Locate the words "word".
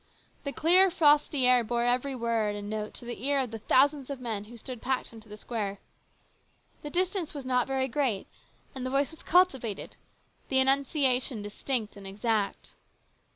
2.15-2.55